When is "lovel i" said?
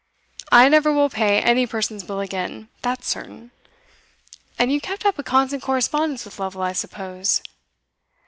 6.39-6.73